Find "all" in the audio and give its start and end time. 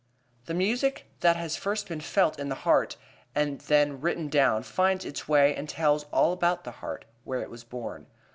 6.05-6.33